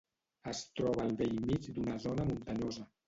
[0.51, 2.89] Es troba al bell mig d'una zona muntanyosa.